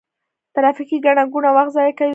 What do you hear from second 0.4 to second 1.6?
ترافیکي ګڼه ګوڼه